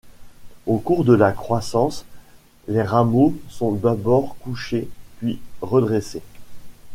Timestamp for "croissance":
1.31-2.05